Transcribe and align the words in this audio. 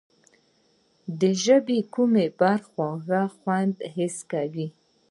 د 1.19 1.21
ژبې 1.43 1.79
کومه 1.93 2.25
برخه 2.39 2.67
خوږ 2.73 3.09
خوند 3.37 3.75
حس 3.95 4.17
کوي؟ 4.31 4.67